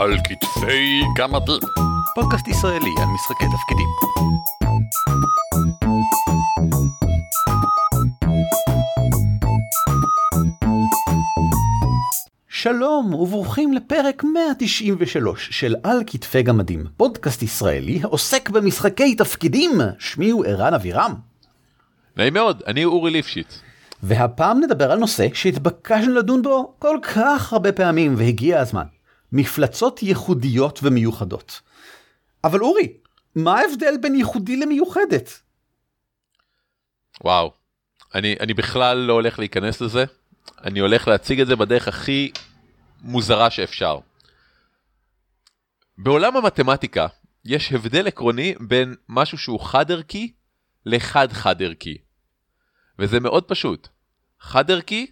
[0.00, 1.60] על כתפי גמדים.
[2.14, 3.88] פודקאסט ישראלי על משחקי תפקידים.
[12.48, 19.70] שלום וברוכים לפרק 193 של על כתפי גמדים, פודקאסט ישראלי העוסק במשחקי תפקידים.
[19.98, 21.14] שמי הוא ערן אבירם.
[22.16, 23.60] נעים מאוד, אני אורי ליפשיץ.
[24.02, 28.99] והפעם נדבר על נושא שהתבקשנו לדון בו כל כך הרבה פעמים והגיע הזמן.
[29.32, 31.60] מפלצות ייחודיות ומיוחדות.
[32.44, 32.92] אבל אורי,
[33.34, 35.40] מה ההבדל בין ייחודי למיוחדת?
[37.24, 37.52] וואו,
[38.14, 40.04] אני, אני בכלל לא הולך להיכנס לזה,
[40.64, 42.32] אני הולך להציג את זה בדרך הכי
[43.02, 43.98] מוזרה שאפשר.
[45.98, 47.06] בעולם המתמטיקה
[47.44, 50.32] יש הבדל עקרוני בין משהו שהוא חד ערכי
[50.86, 51.98] לחד חד ערכי.
[52.98, 53.88] וזה מאוד פשוט.
[54.40, 55.06] חד ערכי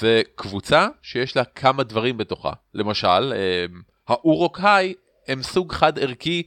[0.00, 2.52] זה קבוצה שיש לה כמה דברים בתוכה.
[2.74, 3.64] למשל, אה,
[4.08, 4.94] האורוקאי
[5.28, 6.42] הם סוג חד ערכי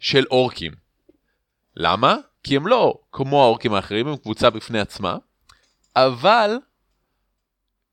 [0.00, 0.72] של אורקים.
[1.76, 2.16] למה?
[2.42, 5.16] כי הם לא כמו האורקים האחרים, הם קבוצה בפני עצמה,
[5.96, 6.58] אבל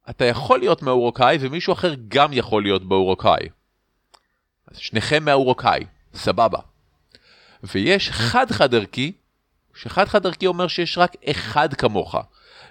[0.09, 3.49] אתה יכול להיות מהאורוקאי ומישהו אחר גם יכול להיות באורוקאי.
[4.67, 6.59] אז שניכם מהאורוקאי, סבבה.
[7.63, 9.11] ויש חד חד ערכי,
[9.75, 12.15] שחד חד ערכי אומר שיש רק אחד כמוך.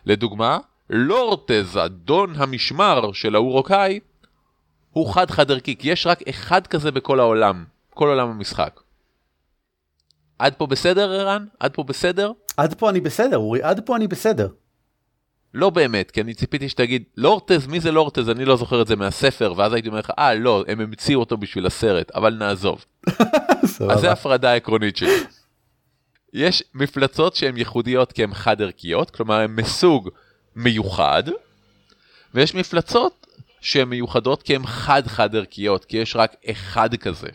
[0.05, 0.59] לדוגמה,
[0.91, 4.00] לורטז, אדון המשמר של האורוקאי,
[4.91, 8.81] הוא חד חד ערכי, כי יש רק אחד כזה בכל העולם, כל עולם המשחק.
[10.39, 11.47] עד פה בסדר ערן?
[11.61, 12.33] עד פה בסדר?
[12.56, 14.48] עד פה אני בסדר, אורי, עד פה אני בסדר.
[15.55, 18.28] לא באמת, כי אני ציפיתי שתגיד, לורטז, מי זה לורטז?
[18.28, 21.36] אני לא זוכר את זה מהספר, ואז הייתי אומר לך, אה, לא, הם המציאו אותו
[21.36, 22.84] בשביל הסרט, אבל נעזוב.
[23.91, 25.16] אז זה הפרדה העקרונית שלי.
[26.33, 30.11] יש מפלצות שהן ייחודיות כי הן חד ערכיות, כלומר הן מסוג
[30.59, 31.23] מיוחד,
[32.34, 33.27] ויש מפלצות
[33.61, 37.28] שהן מיוחדות כי הן חד חד ערכיות, כי יש רק אחד כזה.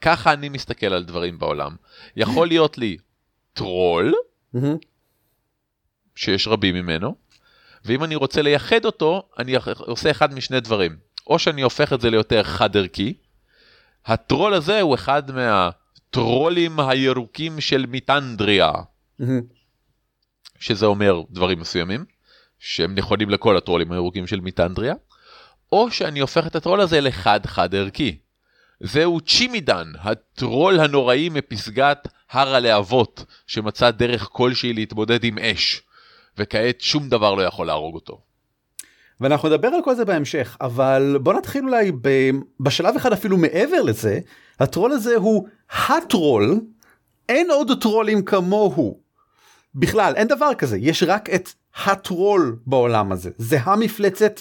[0.00, 1.76] ככה אני מסתכל על דברים בעולם.
[2.16, 2.96] יכול להיות לי
[3.52, 4.14] טרול,
[6.14, 7.14] שיש רבים ממנו,
[7.84, 10.96] ואם אני רוצה לייחד אותו, אני עושה אחד משני דברים.
[11.26, 13.14] או שאני הופך את זה ליותר חד ערכי,
[14.06, 18.72] הטרול הזה הוא אחד מהטרולים הירוקים של מיטנדריה,
[20.58, 22.04] שזה אומר דברים מסוימים,
[22.60, 24.94] שהם נכונים לכל הטרולים הירוקים של מיטנדריה,
[25.72, 28.18] או שאני הופך את הטרול הזה לחד חד ערכי.
[28.80, 35.82] זהו צ'ימידן, הטרול הנוראי מפסגת הר הלהבות, שמצא דרך כלשהי להתמודד עם אש,
[36.38, 38.20] וכעת שום דבר לא יכול להרוג אותו.
[39.20, 42.30] ואנחנו נדבר על כל זה בהמשך, אבל בוא נתחיל אולי ב...
[42.60, 44.20] בשלב אחד אפילו מעבר לזה,
[44.60, 45.48] הטרול הזה הוא
[45.88, 46.60] הטרול,
[47.28, 49.00] אין עוד טרולים כמוהו.
[49.74, 51.48] בכלל, אין דבר כזה, יש רק את
[51.84, 54.40] הטרול בעולם הזה, זה המפלצת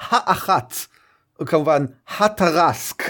[0.00, 0.74] האחת,
[1.46, 1.84] כמובן
[2.18, 3.02] הטרסק.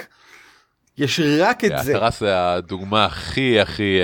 [0.99, 1.97] יש רק את זה.
[1.97, 3.99] הטרס זה הדוגמה הכי הכי...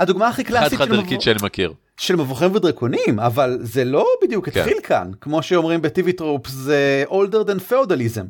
[0.00, 1.72] הדוגמה הכי קלאסית חד חד ערכית שאני מכיר.
[1.96, 4.60] של מבוכים ודרקונים, אבל זה לא בדיוק כן.
[4.60, 8.26] התחיל כאן, כמו שאומרים ב TV Tropes זה older than feudalism.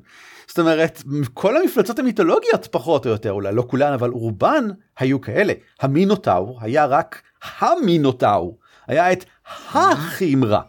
[0.46, 1.02] זאת אומרת,
[1.34, 4.64] כל המפלצות המיתולוגיות פחות או יותר, אולי לא כולן, אבל רובן
[4.98, 5.52] היו כאלה.
[5.80, 7.22] המינוטאור היה רק
[7.60, 9.24] המינוטאור, היה את
[9.72, 10.60] החימרה,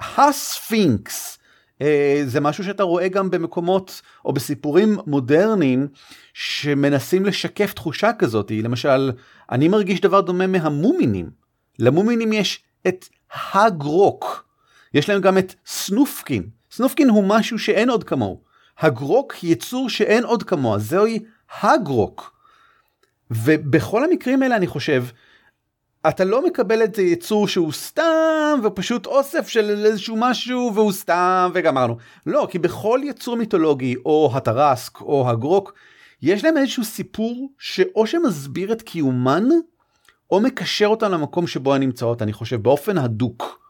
[0.00, 1.38] הספינקס.
[1.82, 5.88] אה, זה משהו שאתה רואה גם במקומות או בסיפורים מודרניים
[6.34, 8.52] שמנסים לשקף תחושה כזאת.
[8.62, 9.12] למשל,
[9.50, 11.30] אני מרגיש דבר דומה מהמומינים.
[11.78, 13.08] למומינים יש את
[13.54, 14.48] הגרוק.
[14.94, 16.48] יש להם גם את סנופקין.
[16.70, 18.40] סנופקין הוא משהו שאין עוד כמוהו.
[18.78, 21.18] הגרוק יצור שאין עוד כמוה, זוהי
[21.60, 22.34] הגרוק.
[23.30, 25.04] ובכל המקרים האלה אני חושב,
[26.08, 31.50] אתה לא מקבל את זה יצור שהוא סתם ופשוט אוסף של איזשהו משהו והוא סתם
[31.54, 31.96] וגמרנו.
[32.26, 35.74] לא, כי בכל יצור מיתולוגי או הטרסק או הגרוק,
[36.22, 39.44] יש להם איזשהו סיפור שאו שמסביר את קיומן,
[40.30, 43.63] או מקשר אותן למקום שבו הן נמצאות, אני חושב, באופן הדוק.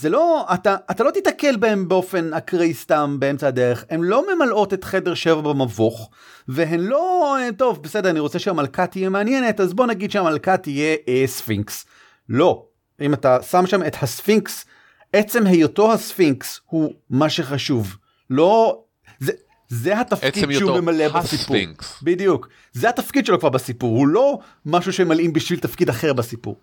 [0.00, 4.74] זה לא, אתה, אתה לא תיתקל בהם באופן אקראי סתם באמצע הדרך, הן לא ממלאות
[4.74, 6.10] את חדר שבע במבוך,
[6.48, 11.22] והן לא, טוב, בסדר, אני רוצה שהמלכה תהיה מעניינת, אז בוא נגיד שהמלכה תהיה אה,
[11.26, 11.86] ספינקס.
[12.28, 12.66] לא,
[13.00, 14.64] אם אתה שם שם את הספינקס,
[15.12, 17.96] עצם היותו הספינקס הוא מה שחשוב.
[18.30, 18.82] לא,
[19.18, 19.32] זה,
[19.68, 21.56] זה התפקיד שהוא ממלא בסיפור.
[21.56, 22.02] הספינקס.
[22.02, 22.48] בדיוק.
[22.72, 26.56] זה התפקיד שלו כבר בסיפור, הוא לא משהו שמלאים בשביל תפקיד אחר בסיפור.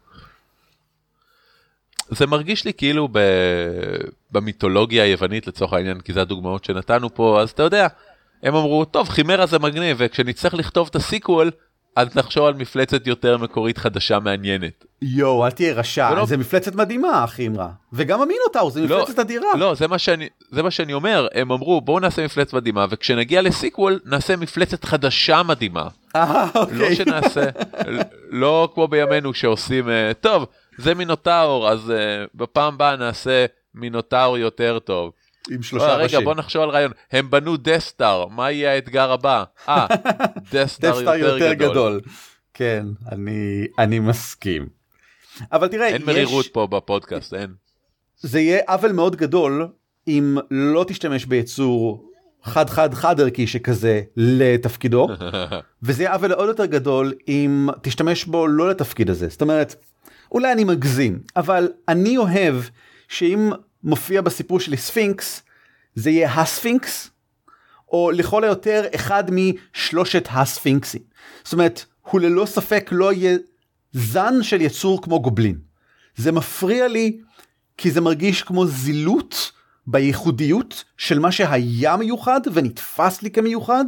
[2.09, 3.19] זה מרגיש לי כאילו ב...
[4.31, 7.87] במיתולוגיה היוונית לצורך העניין, כי זה הדוגמאות שנתנו פה, אז אתה יודע,
[8.43, 11.51] הם אמרו, טוב, חימרה זה מגניב, וכשנצטרך לכתוב את הסיקוול,
[11.95, 14.85] אז נחשוב על מפלצת יותר מקורית חדשה מעניינת.
[15.01, 17.69] יואו, אל תהיה רשע, ולא- זה מפלצת מדהימה, אחי אמרה.
[17.93, 19.47] וגם המינוטאור, זה לא, מפלצת אדירה.
[19.57, 23.41] לא, זה מה שאני, זה מה שאני אומר, הם אמרו בואו נעשה מפלצת מדהימה, וכשנגיע
[23.41, 25.87] לסיקוול נעשה מפלצת חדשה מדהימה.
[26.15, 26.95] אה, לא אוקיי.
[26.95, 27.43] שנעשה,
[28.29, 30.45] לא כמו בימינו שעושים, אה, טוב,
[30.77, 33.45] זה מינוטאור, אז אה, בפעם הבאה נעשה
[33.75, 35.11] מינוטאור יותר טוב.
[35.49, 36.23] עם לא, שלושה רגע, ראשים.
[36.23, 39.43] בוא נחשוב על רעיון, הם בנו דסטאר, מה יהיה האתגר הבא?
[39.69, 39.87] אה,
[40.51, 41.71] דסטאר דסטאר יותר יותר גדול.
[41.71, 42.01] גדול.
[42.53, 44.67] כן, אני, אני מסכים.
[45.51, 47.53] אבל תראה, אין יש, מרירות פה בפודקאסט, אין.
[48.17, 49.67] זה יהיה עוול מאוד גדול
[50.07, 52.11] אם לא תשתמש ביצור
[52.43, 55.07] חד חד חד ערכי שכזה לתפקידו,
[55.83, 59.27] וזה יהיה עוול עוד יותר גדול אם תשתמש בו לא לתפקיד הזה.
[59.29, 59.75] זאת אומרת,
[60.31, 62.55] אולי אני מגזים, אבל אני אוהב
[63.07, 63.51] שאם
[63.83, 65.41] מופיע בסיפור שלי ספינקס,
[65.95, 67.09] זה יהיה הספינקס,
[67.91, 71.01] או לכל היותר אחד משלושת הספינקסים.
[71.43, 73.37] זאת אומרת, הוא ללא ספק לא יהיה
[73.91, 75.59] זן של יצור כמו גובלין.
[76.15, 77.19] זה מפריע לי
[77.77, 79.51] כי זה מרגיש כמו זילות
[79.87, 83.85] בייחודיות של מה שהיה מיוחד ונתפס לי כמיוחד.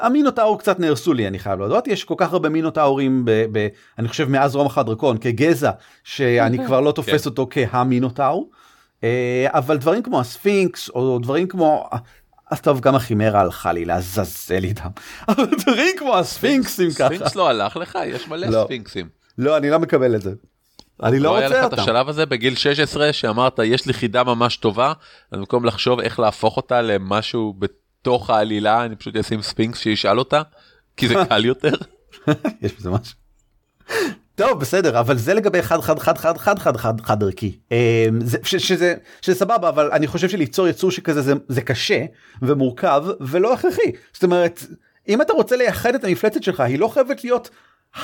[0.00, 4.08] המינוטאור קצת נהרסו לי אני חייב להודות יש כל כך הרבה מינוטאורים ב, ב, אני
[4.08, 5.70] חושב מאז רומח הדרקון כגזע
[6.04, 8.50] שאני כבר לא תופס אותו כהמינוטאור.
[9.04, 11.88] אה, אבל דברים כמו הספינקס או דברים כמו
[12.50, 14.88] אז טוב גם הכימרה הלכה לי לעזאזל איתם
[15.28, 17.98] אבל דברים כמו הספינקסים ככה ספינקס לא הלך לך?
[18.06, 18.64] יש מלא לא.
[18.64, 19.08] ספינקסים.
[19.38, 20.32] לא אני לא מקבל את זה.
[21.02, 21.82] אני לא לא היה רוצה לך את אותם.
[21.82, 24.92] השלב הזה בגיל 16 שאמרת יש לי חידה ממש טובה
[25.32, 27.54] אז במקום לחשוב איך להפוך אותה למשהו
[28.06, 30.42] בתוך העלילה אני פשוט אשים ספינקס שישאל אותה
[30.96, 31.72] כי זה קל יותר.
[32.62, 33.14] יש בזה משהו.
[34.34, 38.06] טוב בסדר אבל זה לגבי חד חד חד חד חד חד חד חד ערכי אה,
[38.20, 42.04] זה- ש- שזה שזה סבבה אבל אני חושב שליצור יצור שכזה זה, זה קשה
[42.42, 44.64] ומורכב ולא הכרחי זאת אומרת
[45.08, 47.50] אם אתה רוצה לייחד את המפלצת שלך היא לא חייבת להיות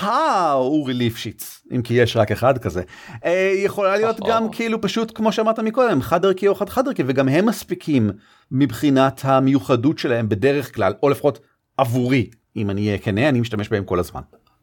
[0.00, 2.82] האורי ליפשיץ אם כי יש רק אחד כזה
[3.24, 4.20] אה, יכולה להיות.
[4.28, 8.10] גם כאילו פשוט כמו שאמרת מקודם חד ערכי או חד חד ערכי וגם הם מספיקים
[8.52, 11.38] מבחינת המיוחדות שלהם בדרך כלל או לפחות
[11.76, 14.20] עבורי אם אני אהיה כנה אני משתמש בהם כל הזמן.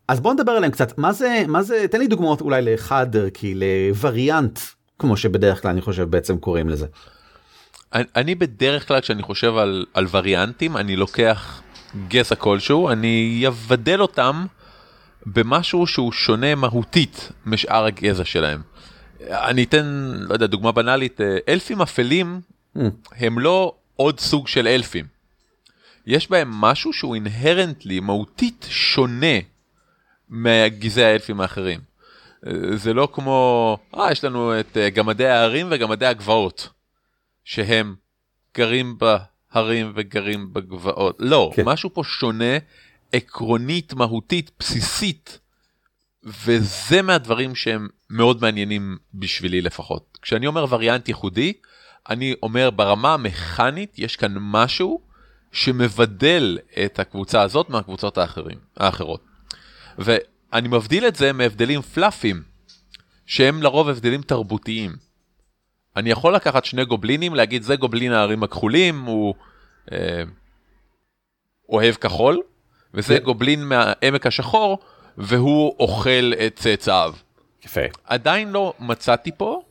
[0.08, 3.54] אז בוא נדבר עליהם קצת מה זה מה זה תן לי דוגמאות אולי לחד ערכי
[3.56, 4.60] לווריאנט
[5.00, 6.88] כמו שבדרך כלל אני חושב בעצם קוראים לזה.
[7.94, 11.62] אני, אני בדרך כלל כשאני חושב על, על וריאנטים אני לוקח
[12.08, 14.46] גזע כלשהו אני אבדל אותם
[15.26, 18.62] במשהו שהוא שונה מהותית משאר הגזע שלהם.
[19.30, 22.42] אני אתן לא יודע דוגמה בנאלית אה, אלפים אפלים
[22.78, 22.82] Mm.
[23.18, 25.06] הם לא עוד סוג של אלפים.
[26.06, 29.38] יש בהם משהו שהוא אינהרנטלי מהותית שונה
[30.30, 31.80] מגזעי האלפים האחרים.
[32.76, 36.70] זה לא כמו אה יש לנו את אה, גמדי ההרים וגמדי הגבעות
[37.44, 37.96] שהם
[38.58, 41.52] גרים בהרים וגרים בגבעות לא.
[41.56, 41.64] כן.
[41.66, 42.58] משהו פה שונה
[43.12, 45.40] עקרונית מהותית בסיסית
[46.24, 51.54] וזה מהדברים שהם מאוד מעניינים בשבילי לפחות כשאני אומר וריאנט ייחודי
[52.10, 55.02] אני אומר ברמה המכנית יש כאן משהו
[55.52, 59.22] שמבדל את הקבוצה הזאת מהקבוצות האחרים, האחרות.
[59.98, 62.44] ואני מבדיל את זה מהבדלים פלאפים,
[63.26, 64.96] שהם לרוב הבדלים תרבותיים.
[65.96, 69.34] אני יכול לקחת שני גובלינים, להגיד זה גובלין הערים הכחולים, הוא
[69.92, 70.24] אה,
[71.70, 72.42] אוהב כחול,
[72.94, 73.24] וזה כן.
[73.24, 74.80] גובלין מהעמק השחור,
[75.18, 77.14] והוא אוכל את צאצאיו.
[77.66, 77.82] יפה.
[78.04, 79.62] עדיין לא מצאתי פה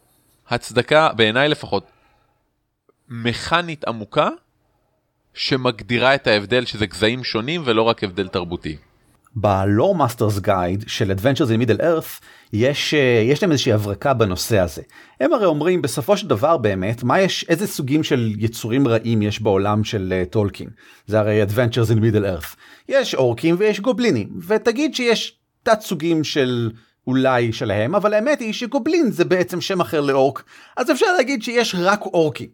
[0.49, 1.91] הצדקה, בעיניי לפחות,
[3.11, 4.29] מכנית עמוקה,
[5.35, 8.77] שמגדירה את ההבדל שזה גזעים שונים ולא רק הבדל תרבותי.
[9.37, 14.59] ב Loremaster's Guide של Adventures in Middle Earth יש אה, יש להם איזושהי הברקה בנושא
[14.59, 14.83] הזה.
[15.21, 19.43] הם הרי אומרים בסופו של דבר באמת מה יש איזה סוגים של יצורים רעים יש
[19.43, 20.69] בעולם של אה, טולקין
[21.07, 22.57] זה הרי Adventures in Middle Earth
[22.89, 26.71] יש אורקים ויש גובלינים ותגיד שיש תת סוגים של
[27.07, 30.45] אולי שלהם אבל האמת היא שגובלין זה בעצם שם אחר לאורק
[30.77, 32.49] אז אפשר להגיד שיש רק אורקים.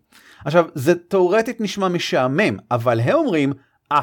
[0.44, 3.52] עכשיו זה תאורטית נשמע משעמם אבל הם אומרים
[3.92, 4.00] אה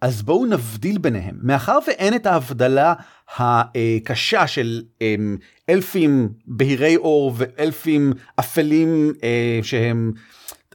[0.00, 1.38] אז בואו נבדיל ביניהם.
[1.42, 2.94] מאחר ואין את ההבדלה
[3.36, 5.36] הקשה של אמ,
[5.68, 10.12] אלפים בהירי אור ואלפים אפלים אה, שהם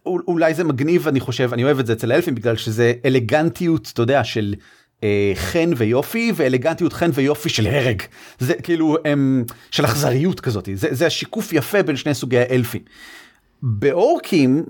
[0.06, 3.90] אול- אולי זה מגניב אני חושב אני אוהב את זה אצל האלפים בגלל שזה אלגנטיות
[3.94, 4.56] אתה יודע של
[5.04, 8.02] אה, חן ויופי ואלגנטיות חן ויופי של הרג.
[8.40, 10.70] זה כאילו הם של אכזריות כזאת.
[10.74, 12.82] זה, זה השיקוף יפה בין שני סוגי האלפים.
[13.62, 14.64] באורקים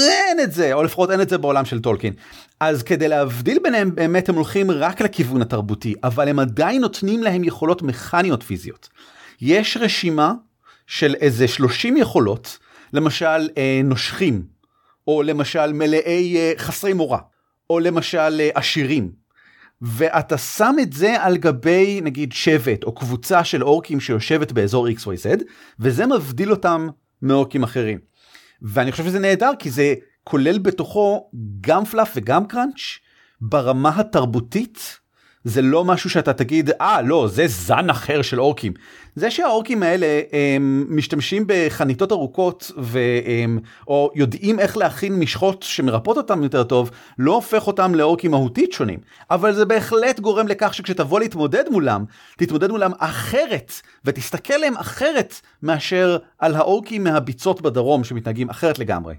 [0.00, 2.12] אין את זה או לפחות אין את זה בעולם של טולקין
[2.60, 7.44] אז כדי להבדיל ביניהם באמת הם הולכים רק לכיוון התרבותי אבל הם עדיין נותנים להם
[7.44, 8.88] יכולות מכניות פיזיות.
[9.40, 10.32] יש רשימה
[10.86, 12.58] של איזה 30 יכולות
[12.92, 14.42] למשל אה, נושכים
[15.06, 17.18] או למשל מלאי אה, חסרי מורא
[17.70, 19.10] או למשל אה, עשירים
[19.82, 25.42] ואתה שם את זה על גבי נגיד שבט או קבוצה של אורקים שיושבת באזור XYZ,
[25.80, 26.88] וזה מבדיל אותם
[27.22, 28.07] מאורקים אחרים.
[28.62, 32.98] ואני חושב שזה נהדר כי זה כולל בתוכו גם פלאף וגם קראנץ'
[33.40, 34.98] ברמה התרבותית.
[35.48, 38.72] זה לא משהו שאתה תגיד אה לא זה זן אחר של אורקים.
[39.14, 46.42] זה שהאורקים האלה הם משתמשים בחניתות ארוכות והם או יודעים איך להכין משחות שמרפאות אותם
[46.42, 48.98] יותר טוב לא הופך אותם לאורקים מהותית שונים
[49.30, 52.04] אבל זה בהחלט גורם לכך שכשתבוא להתמודד מולם
[52.36, 53.72] תתמודד מולם אחרת
[54.04, 59.14] ותסתכל עליהם אחרת מאשר על האורקים מהביצות בדרום שמתנהגים אחרת לגמרי.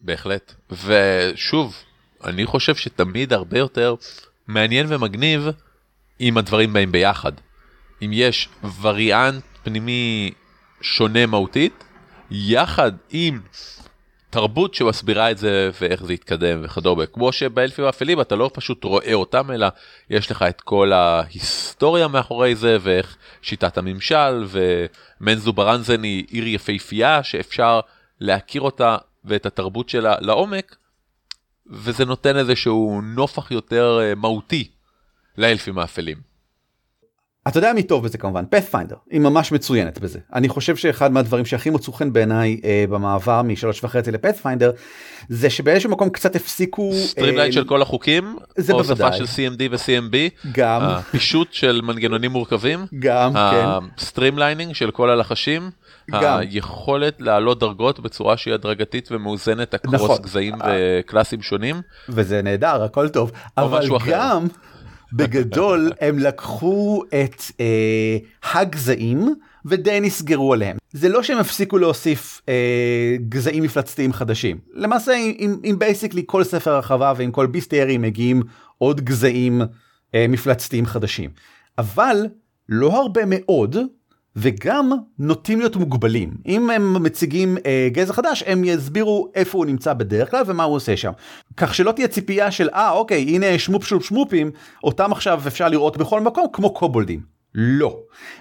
[0.00, 0.54] בהחלט
[0.86, 1.74] ושוב
[2.24, 3.94] אני חושב שתמיד הרבה יותר
[4.46, 5.48] מעניין ומגניב
[6.20, 7.32] אם הדברים באים ביחד.
[8.02, 8.48] אם יש
[8.80, 10.30] וריאנט פנימי
[10.80, 11.84] שונה מהותית,
[12.30, 13.40] יחד עם
[14.30, 17.06] תרבות שמסבירה את זה ואיך זה יתקדם וכדומה.
[17.06, 19.66] כמו שבאלפים האפלים אתה לא פשוט רואה אותם, אלא
[20.10, 27.22] יש לך את כל ההיסטוריה מאחורי זה ואיך שיטת הממשל ומנזו ברנזן היא עיר יפהפייה
[27.22, 27.80] שאפשר
[28.20, 30.76] להכיר אותה ואת התרבות שלה לעומק
[31.70, 34.68] וזה נותן איזשהו נופח יותר אה, מהותי
[35.38, 36.32] לאלפים האפלים.
[37.48, 40.18] אתה יודע מי טוב בזה כמובן Pathfinder היא ממש מצוינת בזה.
[40.34, 44.70] אני חושב שאחד מהדברים שהכי מצאו חן בעיניי אה, במעבר משלוש וחצי ל Pathfinder
[45.28, 49.18] זה שבאיזשהו מקום קצת הפסיקו streamline אה, של כל החוקים זה בוודאי.
[49.18, 50.16] של CMD ו-CMB
[50.52, 50.82] גם.
[51.10, 52.86] פישוט של מנגנונים מורכבים?
[52.98, 54.04] גם כן.
[54.04, 55.70] streamlining של כל הלחשים
[56.10, 56.38] גם.
[56.38, 60.18] היכולת לעלות דרגות בצורה שהיא הדרגתית ומאוזנת across נכון.
[60.22, 61.76] גזעים וקלאסים שונים.
[62.08, 64.46] וזה נהדר הכל טוב אבל גם
[65.12, 68.16] בגדול הם לקחו את אה,
[68.52, 70.76] הגזעים ודי נסגרו עליהם.
[70.92, 74.58] זה לא שהם הפסיקו להוסיף אה, גזעים מפלצתיים חדשים.
[74.74, 78.42] למעשה עם, עם בייסיקלי כל ספר הרחבה ועם כל ביסטיירי מגיעים
[78.78, 79.62] עוד גזעים
[80.14, 81.30] אה, מפלצתיים חדשים.
[81.78, 82.26] אבל
[82.68, 83.76] לא הרבה מאוד
[84.36, 89.92] וגם נוטים להיות מוגבלים אם הם מציגים אה, גזע חדש הם יסבירו איפה הוא נמצא
[89.92, 91.12] בדרך כלל ומה הוא עושה שם
[91.56, 94.50] כך שלא תהיה ציפייה של אה אוקיי הנה שמופ שלופ שמופים
[94.84, 97.32] אותם עכשיו אפשר לראות בכל מקום כמו קובולדים.
[97.54, 97.98] לא.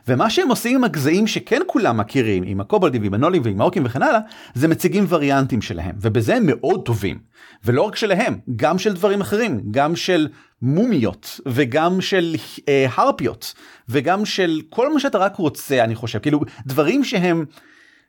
[0.08, 4.04] ומה שהם עושים עם הגזעים שכן כולם מכירים, עם הקובלדים ועם הנולים ועם האוקים וכן
[4.04, 4.20] הלאה,
[4.54, 7.20] זה מציגים וריאנטים שלהם, ובזה הם מאוד טובים.
[7.66, 10.28] ולא רק שלהם, גם של דברים אחרים, גם של
[10.62, 12.36] מומיות, וגם של
[12.70, 13.54] אה, הרפיות,
[13.90, 17.46] וגם של כל מה שאתה רק רוצה, אני חושב, כאילו דברים שהם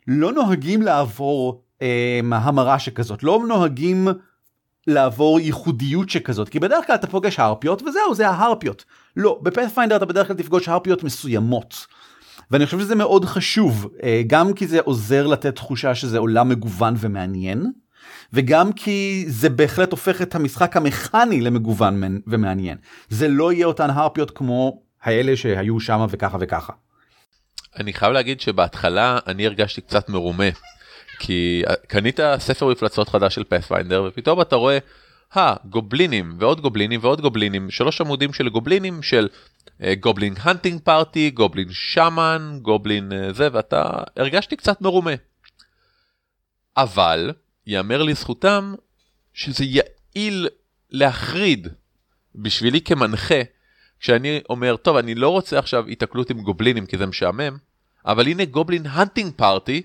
[0.09, 4.09] לא נוהגים לעבור אה, המרה שכזאת, לא נוהגים
[4.87, 8.85] לעבור ייחודיות שכזאת, כי בדרך כלל אתה פוגש הרפיות וזהו, זה ההרפיות.
[9.17, 11.87] לא, בפאת'פיינדר אתה בדרך כלל תפגוש הרפיות מסוימות.
[12.51, 16.95] ואני חושב שזה מאוד חשוב, אה, גם כי זה עוזר לתת תחושה שזה עולם מגוון
[16.99, 17.73] ומעניין,
[18.33, 22.79] וגם כי זה בהחלט הופך את המשחק המכני למגוון ומעניין.
[23.09, 26.73] זה לא יהיה אותן הרפיות כמו האלה שהיו שם וככה וככה.
[27.77, 30.49] אני חייב להגיד שבהתחלה אני הרגשתי קצת מרומה.
[31.19, 34.79] כי אה, קנית ספר מפלצות חדש של Pathfinder ופתאום אתה רואה
[35.37, 39.29] אה, גובלינים ועוד גובלינים ועוד גובלינים, שלוש עמודים של גובלינים של
[40.01, 43.83] goblin hunting party, גובלין שמן, גובלין זה, ואתה
[44.17, 45.13] הרגשתי קצת מרומה.
[46.77, 47.33] אבל,
[47.67, 48.75] יאמר לזכותם,
[49.35, 50.49] שזה יעיל
[50.91, 51.69] להחריד
[52.35, 53.41] בשבילי כמנחה,
[54.01, 57.57] כשאני אומר, טוב, אני לא רוצה עכשיו התקלות עם גובלינים כי זה משעמם,
[58.07, 59.83] אבל הנה goblin hunting party,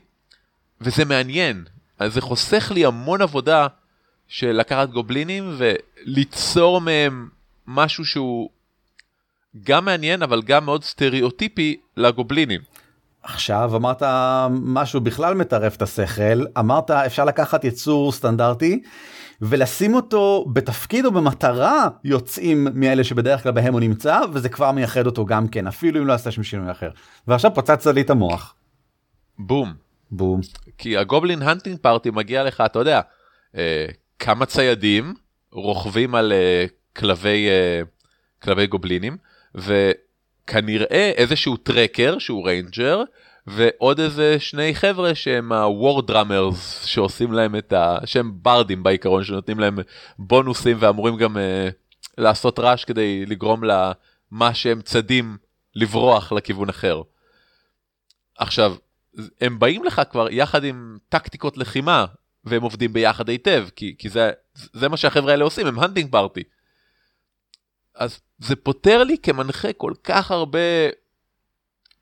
[0.82, 1.66] וזה מעניין.
[2.00, 3.68] אז זה חוסך לי המון עבודה
[4.28, 7.30] של לקחת גובלינים וליצור מהם
[7.68, 8.50] משהו שהוא
[9.64, 12.62] גם מעניין אבל גם מאוד סטריאוטיפי לגובלינים.
[13.34, 14.04] עכשיו אמרת
[14.50, 18.82] משהו בכלל מטרף את השכל אמרת אפשר לקחת יצור סטנדרטי
[19.42, 25.06] ולשים אותו בתפקיד או במטרה יוצאים מאלה שבדרך כלל בהם הוא נמצא וזה כבר מייחד
[25.06, 26.90] אותו גם כן אפילו אם לא עשתה שם שינוי אחר
[27.28, 28.56] ועכשיו פצצת לי את המוח.
[29.40, 29.74] בום.
[30.12, 30.42] בום.
[30.78, 33.02] כי ה goblin hunting party מגיע לך אתה יודע
[33.56, 33.86] אה,
[34.20, 35.14] כמה ציידים
[35.52, 37.88] רוכבים על אה, כלבי, אה,
[38.44, 39.18] כלבי גובלינים,
[40.48, 43.04] וכנראה איזשהו tracker שהוא ranger,
[43.48, 47.98] ועוד איזה שני חבר'ה שהם ה-war drummers שעושים להם את ה...
[48.06, 49.80] שהם ברדים בעיקרון שנותנים להם
[50.20, 51.40] בונוסים ואמורים גם uh,
[52.18, 55.38] לעשות רעש כדי לגרום למה שהם צדים
[55.76, 57.02] לברוח לכיוון אחר.
[58.38, 58.76] עכשיו,
[59.42, 62.06] הם באים לך כבר יחד עם טקטיקות לחימה
[62.44, 66.44] והם עובדים ביחד היטב, כי, כי זה, זה מה שהחבר'ה האלה עושים, הם הנטינג פארטי.
[67.98, 70.60] אז זה פותר לי כמנחה כל כך הרבה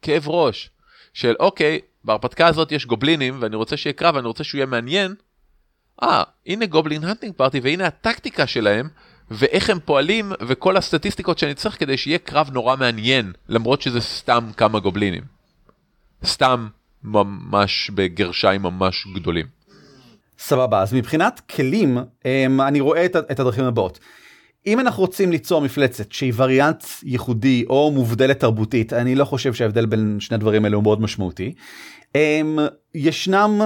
[0.02, 0.70] כאב ראש,
[1.14, 5.16] של אוקיי, בהרפתקה הזאת יש גובלינים, ואני רוצה שיהיה קרב, ואני רוצה שהוא יהיה מעניין.
[6.04, 8.90] אה, הנה גובלין הנטינג פארטי, והנה הטקטיקה שלהם,
[9.32, 14.50] ואיך הם פועלים וכל הסטטיסטיקות שאני צריך כדי שיהיה קרב נורא מעניין למרות שזה סתם
[14.58, 15.24] כמה גובלינים.
[16.25, 16.68] סתם
[17.04, 19.46] ממש בגרשיים ממש גדולים.
[20.40, 24.00] סבבה אז מבחינת כלים אמ, אני רואה את הדרכים הבאות.
[24.67, 29.86] אם אנחנו רוצים ליצור מפלצת שהיא וריאנט ייחודי או מובדלת תרבותית אני לא חושב שההבדל
[29.86, 31.53] בין שני הדברים האלה הוא מאוד משמעותי.
[32.15, 32.60] אמ,
[32.95, 33.62] ישנם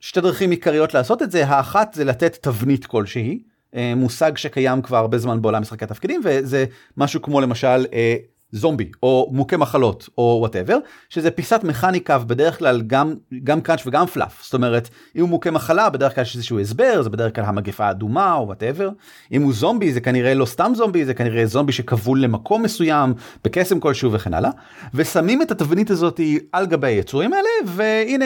[0.00, 3.42] שתי דרכים עיקריות לעשות את זה האחת זה לתת תבנית כלשהי
[3.74, 6.64] אה, מושג שקיים כבר הרבה זמן בעולם משחקי התפקידים וזה
[6.96, 8.16] משהו כמו למשל אה,
[8.52, 10.78] זומבי או מוכה מחלות או whatever
[11.08, 13.14] שזה פיסת מכניקה בדרך כלל גם
[13.44, 17.02] גם crunch וגם fluff זאת אומרת אם הוא מוכה מחלה בדרך כלל יש איזשהו הסבר
[17.02, 18.88] זה בדרך כלל המגפה האדומה או whatever
[19.32, 23.14] אם הוא זומבי זה כנראה לא סתם זומבי זה כנראה זומבי שכבול למקום מסוים
[23.44, 24.50] בקסם כלשהו וכן הלאה.
[24.94, 26.20] ושמים את התבנית הזאת
[26.52, 28.24] על גבי היצורים האלה והנה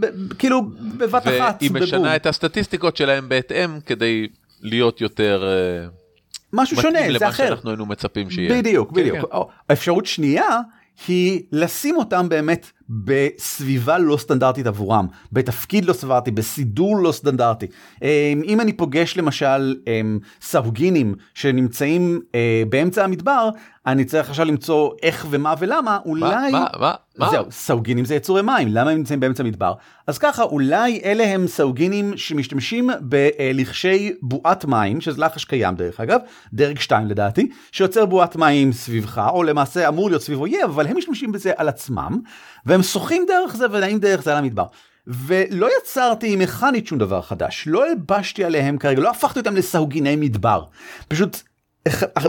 [0.00, 0.62] ב- כאילו
[0.98, 1.82] בבת אחת והיא בבום.
[1.82, 4.26] משנה את הסטטיסטיקות שלהם בהתאם כדי
[4.62, 6.01] להיות יותר אה,
[6.52, 7.48] משהו שונה מתאים זה למה אחר.
[7.48, 8.58] שאנחנו היינו מצפים שיהיה.
[8.58, 9.32] בדיוק כן, בדיוק.
[9.32, 9.72] כן.
[9.72, 10.60] אפשרות שנייה
[11.08, 17.66] היא לשים אותם באמת בסביבה לא סטנדרטית עבורם בתפקיד לא סטנדרטי בסידור לא סטנדרטי
[18.02, 18.08] אמ,
[18.44, 23.50] אם אני פוגש למשל אמ, סהוגינים שנמצאים אה, באמצע המדבר
[23.86, 26.66] אני צריך עכשיו למצוא איך ומה ולמה אולי מה?
[26.80, 26.94] מה?
[27.18, 27.30] מה?
[27.30, 29.72] זהו סהוגינים זה יצורי מים למה הם נמצאים באמצע המדבר
[30.06, 36.20] אז ככה אולי אלה הם סהוגינים שמשתמשים בלכשי בועת מים שזה לחש קיים דרך אגב
[36.52, 40.96] דרג 2 לדעתי שיוצר בועת מים סביבך או למעשה אמור להיות סביב אויב אבל הם
[40.96, 42.20] משתמשים בזה על עצמם
[42.72, 44.64] והם שוחים דרך זה ונעים דרך זה על המדבר.
[45.06, 50.64] ולא יצרתי מכנית שום דבר חדש לא הלבשתי עליהם כרגע לא הפכתי אותם לסהוגיני מדבר.
[51.08, 51.42] פשוט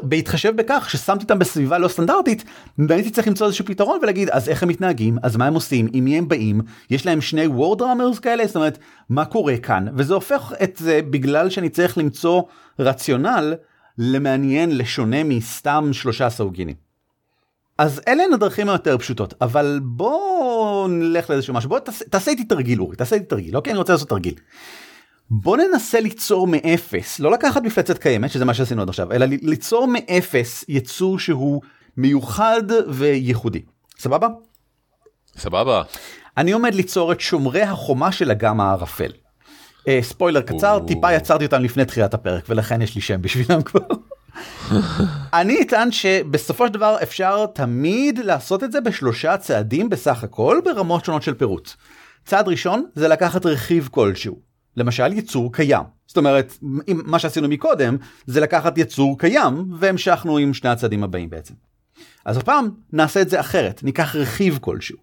[0.04, 2.44] בהתחשב בכך ששמתי אותם בסביבה לא סטנדרטית
[2.88, 5.18] והייתי צריך למצוא איזשהו פתרון ולהגיד אז איך הם מתנהגים?
[5.24, 5.88] אז מה הם עושים?
[5.94, 6.62] עם מי הם באים?
[6.90, 8.78] יש להם שני war drummers כאלה זאת אומרת
[9.10, 9.86] מה קורה כאן?
[9.98, 12.42] וזה הופך את זה בגלל שאני צריך למצוא
[12.80, 13.54] רציונל
[13.98, 16.83] למעניין לשונה מסתם שלושה סאוגינים.
[17.78, 22.44] אז אלה הן הדרכים היותר פשוטות אבל בוא נלך לאיזשהו משהו בוא תעשה, תעשה איתי
[22.44, 24.34] תרגיל אורי תעשה איתי תרגיל אוקיי אני רוצה לעשות תרגיל.
[25.30, 29.88] בוא ננסה ליצור מאפס לא לקחת מפלצת קיימת שזה מה שעשינו עד עכשיו אלא ליצור
[29.88, 31.62] מאפס יצור שהוא
[31.98, 33.62] מיוחד וייחודי
[34.00, 34.28] סבבה
[35.38, 35.82] סבבה.
[36.38, 39.12] אני עומד ליצור את שומרי החומה של אגם הערפל.
[39.88, 40.86] אה, ספוילר קצר או.
[40.88, 43.80] טיפה יצרתי אותם לפני תחילת הפרק ולכן יש לי שם בשבילם כבר.
[45.34, 51.06] אני אטען שבסופו של דבר אפשר תמיד לעשות את זה בשלושה צעדים בסך הכל ברמות
[51.06, 51.72] שונות של פירוט.
[52.26, 54.40] צעד ראשון זה לקחת רכיב כלשהו,
[54.78, 55.84] למשל יצור קיים.
[56.08, 61.30] זאת אומרת, אם מה שעשינו מקודם זה לקחת יצור קיים והמשכנו עם שני הצעדים הבאים
[61.30, 61.54] בעצם.
[62.26, 64.98] אז הפעם נעשה את זה אחרת, ניקח רכיב כלשהו.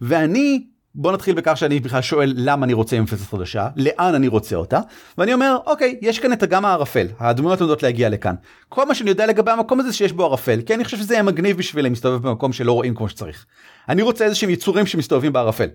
[0.00, 0.66] ואני,
[0.98, 4.80] בוא נתחיל בכך שאני בכלל שואל למה אני רוצה מפלצת חדשה, לאן אני רוצה אותה,
[5.18, 8.34] ואני אומר, אוקיי, יש כאן את אגם הערפל, הדמויות עומדות להגיע לכאן.
[8.68, 11.22] כל מה שאני יודע לגבי המקום הזה שיש בו ערפל, כי אני חושב שזה יהיה
[11.22, 13.46] מגניב בשבילי להסתובב במקום שלא רואים כמו שצריך.
[13.88, 15.68] אני רוצה איזה שהם יצורים שמסתובבים בערפל.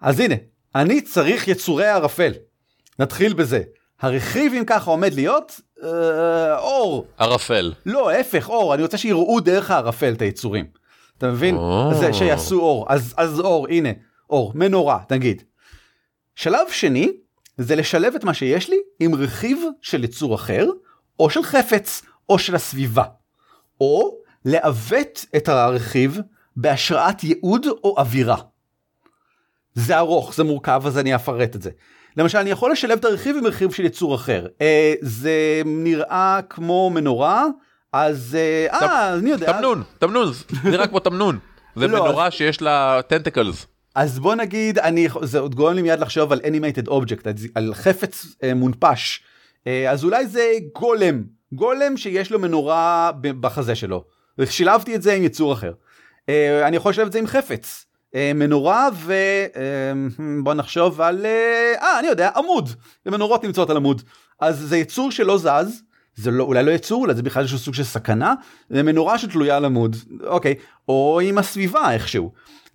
[0.00, 0.34] אז הנה,
[0.74, 2.32] אני צריך יצורי ערפל.
[2.98, 3.60] נתחיל בזה.
[4.00, 7.72] הרכיב אם ככה עומד להיות אה, אור, ערפל.
[7.86, 10.64] לא, ההפך, אור, אני רוצה שיראו דרך הערפל את היצורים.
[11.18, 11.56] אתה מבין?
[11.56, 11.90] או.
[11.94, 13.88] זה שיעשו אור, אז, אז אור, הנה,
[14.30, 15.42] אור, מנורה, נגיד.
[16.36, 17.12] שלב שני,
[17.58, 20.66] זה לשלב את מה שיש לי עם רכיב של יצור אחר,
[21.18, 23.04] או של חפץ, או של הסביבה.
[23.80, 24.14] או
[24.44, 26.18] לעוות את הרכיב
[26.56, 28.36] בהשראת ייעוד או אווירה.
[29.74, 31.70] זה ארוך, זה מורכב, אז אני אפרט את זה.
[32.16, 34.46] למשל, אני יכול לשלב את הרכיב עם רכיב של יצור אחר.
[34.60, 37.46] אה, זה נראה כמו מנורה,
[37.92, 39.52] אז אה, אה, אני יודע.
[39.52, 41.38] תמנון, תמנון, זה נראה כמו תמנון.
[41.76, 43.66] זה לא, מנורה שיש לה טנטקלס.
[43.94, 48.26] אז בוא נגיד, אני, זה עוד גורם לי מיד לחשוב על Animated Object, על- חפץ
[48.42, 49.22] אה, מונפש.
[49.66, 51.22] אה, אז אולי זה גולם,
[51.52, 54.04] גולם שיש לו מנורה בחזה שלו.
[54.44, 55.72] שילבתי את זה עם יצור אחר.
[56.28, 57.86] אה, אני יכול לשלב את זה עם חפץ.
[58.14, 59.12] אה, מנורה ו...
[59.56, 59.92] אה,
[60.42, 61.26] בוא נחשוב על...
[61.26, 62.68] אה, אה, אני יודע, עמוד.
[63.06, 64.02] מנורות נמצאות על עמוד.
[64.40, 65.82] אז זה יצור שלא זז.
[66.16, 68.34] זה לא, אולי לא יצור, אולי זה בכלל איזשהו סוג של סכנה,
[68.70, 70.54] זה מנורה שתלויה על עמוד, אוקיי,
[70.88, 72.32] או עם הסביבה איכשהו.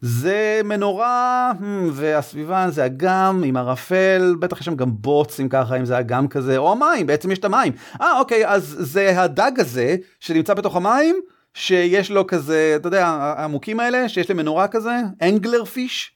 [0.08, 1.64] זה מנורה, hmm,
[1.94, 6.28] והסביבה זה אגם עם ערפל, בטח יש שם גם בוץ אם ככה, אם זה אגם
[6.28, 7.74] כזה, או המים, בעצם יש את המים.
[8.02, 11.16] אה, אוקיי, אז זה הדג הזה שנמצא בתוך המים,
[11.54, 16.15] שיש לו כזה, אתה יודע, העמוקים האלה, שיש להם מנורה כזה, אנגלר פיש.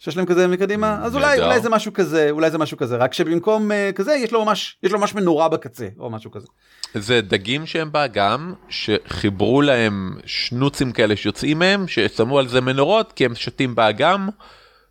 [0.00, 1.40] שיש להם כזה מקדימה אז אולי.
[1.40, 4.78] אולי זה משהו כזה אולי זה משהו כזה רק שבמקום uh, כזה יש לו ממש
[4.82, 6.46] יש לו ממש מנורה בקצה או משהו כזה.
[6.94, 13.24] זה דגים שהם באגם שחיברו להם שנוצים כאלה שיוצאים מהם ששמו על זה מנורות כי
[13.24, 14.28] הם שתים באגם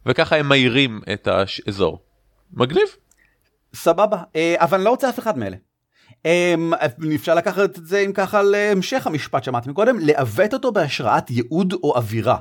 [0.05, 1.99] וככה הם מאירים את האזור.
[2.53, 2.87] מגניב.
[3.75, 5.57] סבבה אה, אבל אני לא רוצה אף אחד מאלה.
[6.25, 6.73] אמ,
[7.15, 11.95] אפשר לקחת את זה אם ככה להמשך המשפט שאמרתי קודם, לעוות אותו בהשראת ייעוד או
[11.95, 12.37] אווירה.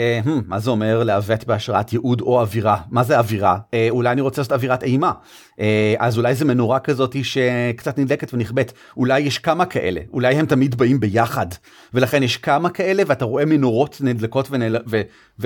[0.00, 2.76] אה, מה זה אומר לעוות בהשראת ייעוד או אווירה?
[2.90, 3.58] מה זה אווירה?
[3.74, 5.12] אה, אולי אני רוצה לעשות אווירת אימה.
[5.60, 8.72] אה, אז אולי זה מנורה כזאת שקצת נדלקת ונכבאת.
[8.96, 11.46] אולי יש כמה כאלה, אולי הם תמיד באים ביחד.
[11.94, 14.76] ולכן יש כמה כאלה ואתה רואה מנורות נדלקות ונעל...
[14.86, 15.00] ו...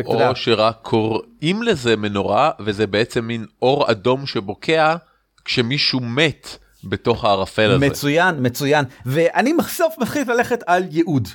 [0.06, 0.30] או יודע...
[0.34, 4.96] שרק קוראים לזה מנורה וזה בעצם מין אור אדום שבוקע
[5.44, 6.58] כשמישהו מת.
[6.86, 7.86] בתוך הערפל הזה.
[7.86, 8.84] מצוין, מצוין.
[9.06, 11.28] ואני בסוף מתחיל ללכת על ייעוד.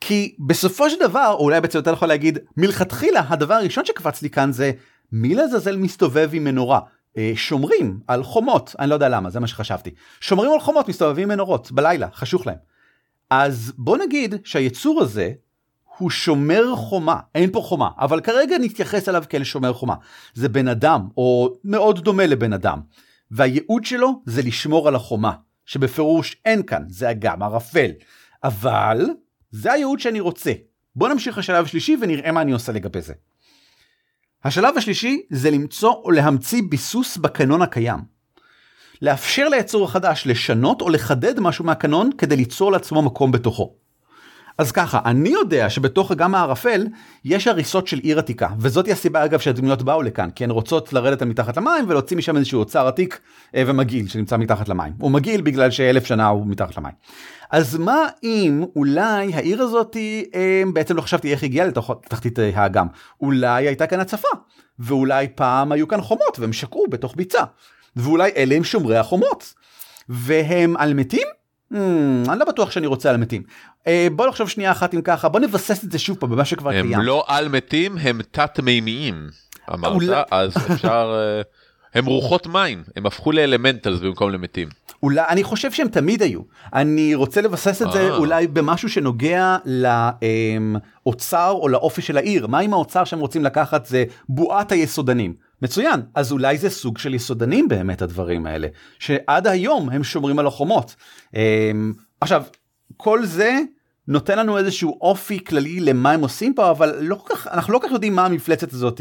[0.00, 4.30] כי בסופו של דבר, או אולי בעצם יותר יכול להגיד, מלכתחילה הדבר הראשון שקפץ לי
[4.30, 4.72] כאן זה
[5.12, 6.80] מי לעזאזל מסתובב עם מנורה.
[7.16, 9.90] אה, שומרים על חומות, אני לא יודע למה, זה מה שחשבתי.
[10.20, 12.56] שומרים על חומות, מסתובבים מנורות, בלילה, חשוך להם.
[13.30, 15.32] אז בוא נגיד שהיצור הזה
[15.98, 19.94] הוא שומר חומה, אין פה חומה, אבל כרגע נתייחס אליו כאל שומר חומה.
[20.34, 22.80] זה בן אדם, או מאוד דומה לבן אדם.
[23.30, 25.32] והייעוד שלו זה לשמור על החומה,
[25.66, 27.90] שבפירוש אין כאן, זה אגם ערפל.
[28.44, 29.06] אבל
[29.50, 30.52] זה הייעוד שאני רוצה.
[30.96, 33.14] בוא נמשיך לשלב השלישי ונראה מה אני עושה לגבי זה.
[34.44, 37.98] השלב השלישי זה למצוא או להמציא ביסוס בקנון הקיים.
[39.02, 43.74] לאפשר ליצור החדש לשנות או לחדד משהו מהקנון כדי ליצור לעצמו מקום בתוכו.
[44.60, 46.86] אז ככה, אני יודע שבתוך אגם הערפל
[47.24, 51.22] יש הריסות של עיר עתיקה, וזאת הסיבה אגב שהדמויות באו לכאן, כי הן רוצות לרדת
[51.22, 53.20] מתחת למים ולהוציא משם איזשהו אוצר עתיק
[53.54, 54.92] אה, ומגעיל שנמצא מתחת למים.
[54.98, 56.92] הוא מגעיל בגלל שאלף שנה הוא מתחת למים.
[57.50, 59.96] אז מה אם אולי העיר הזאת
[60.34, 62.86] אה, בעצם לא חשבתי איך הגיעה לתוך תחתית אה, האגם,
[63.20, 64.28] אולי הייתה כאן הצפה,
[64.78, 67.42] ואולי פעם היו כאן חומות והם שקעו בתוך ביצה,
[67.96, 69.54] ואולי אלה הם שומרי החומות,
[70.08, 71.26] והם על מתים?
[71.72, 71.76] Hmm,
[72.30, 73.42] אני לא בטוח שאני רוצה על מתים.
[73.86, 76.70] אה, בוא נחשוב שנייה אחת אם ככה, בוא נבסס את זה שוב פעם במה שכבר
[76.70, 76.94] קיים.
[76.94, 79.28] הם לא על מתים, הם תת-מימיים,
[79.72, 80.22] אמרת, אולי...
[80.30, 81.34] אז אפשר...
[81.36, 81.42] אה,
[81.94, 84.68] הם רוחות מים, הם הפכו לאלמנטלס במקום למתים.
[85.02, 86.40] אולי, אני חושב שהם תמיד היו.
[86.74, 88.16] אני רוצה לבסס את זה אה.
[88.16, 89.56] אולי במשהו שנוגע
[91.06, 92.46] לאוצר או לאופי של העיר.
[92.46, 95.34] מה אם האוצר שהם רוצים לקחת זה בועת היסודנים.
[95.62, 100.46] מצוין, אז אולי זה סוג של יסודנים באמת הדברים האלה, שעד היום הם שומרים על
[100.46, 100.96] החומות.
[102.20, 102.42] עכשיו,
[102.96, 103.58] כל זה
[104.08, 107.86] נותן לנו איזשהו אופי כללי למה הם עושים פה, אבל לא כך, אנחנו לא כל
[107.86, 109.00] כך יודעים מה המפלצת הזאת,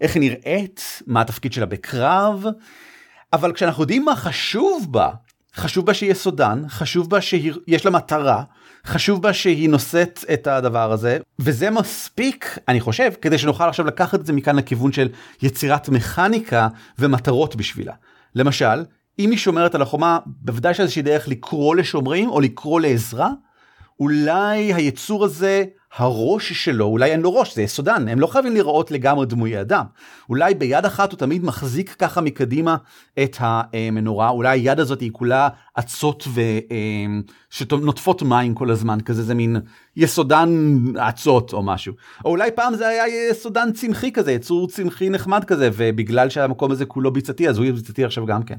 [0.00, 2.44] איך היא נראית, מה התפקיד שלה בקרב,
[3.32, 5.10] אבל כשאנחנו יודעים מה חשוב בה,
[5.54, 8.42] חשוב בה שהיא יסודן, חשוב בה שיש לה מטרה,
[8.86, 14.20] חשוב בה שהיא נושאת את הדבר הזה, וזה מספיק, אני חושב, כדי שנוכל עכשיו לקחת
[14.20, 15.08] את זה מכאן לכיוון של
[15.42, 17.92] יצירת מכניקה ומטרות בשבילה.
[18.34, 18.84] למשל,
[19.20, 23.30] אם היא שומרת על החומה, בוודאי שיש איזושהי דרך לקרוא לשומרים או לקרוא לעזרה.
[24.00, 25.64] אולי היצור הזה,
[25.96, 29.84] הראש שלו, אולי אין לו ראש, זה יסודן, הם לא חייבים לראות לגמרי דמויי אדם.
[30.28, 32.76] אולי ביד אחת הוא תמיד מחזיק ככה מקדימה
[33.22, 36.40] את המנורה, אולי היד הזאת היא כולה אצות ו...
[37.50, 39.56] שנוטפות מים כל הזמן, כזה זה מין
[39.96, 41.94] יסודן אצות או משהו.
[42.24, 46.84] או אולי פעם זה היה יסודן צמחי כזה, יצור צמחי נחמד כזה, ובגלל שהמקום הזה
[46.84, 48.56] כולו ביצתי, אז הוא יהיה ביצתי עכשיו גם כן.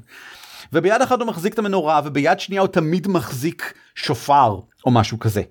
[0.73, 5.41] וביד אחת הוא מחזיק את המנורה וביד שנייה הוא תמיד מחזיק שופר או משהו כזה.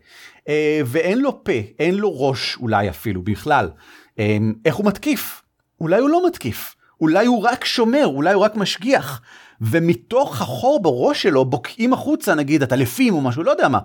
[0.48, 3.70] אה, ואין לו פה, אין לו ראש אולי אפילו בכלל.
[4.18, 5.42] אה, איך הוא מתקיף?
[5.80, 6.76] אולי הוא לא מתקיף.
[7.00, 9.20] אולי הוא רק שומר, אולי הוא רק משגיח.
[9.60, 13.78] ומתוך החור בראש שלו בוקעים החוצה נגיד הטלפים או משהו, לא יודע מה.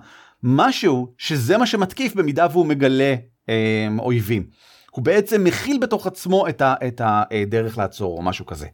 [0.43, 3.15] משהו שזה מה שמתקיף במידה והוא מגלה
[3.49, 4.45] אה, אויבים.
[4.91, 8.67] הוא בעצם מכיל בתוך עצמו את, את הדרך לעצור או משהו כזה.